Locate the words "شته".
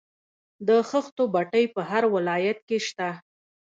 2.87-3.09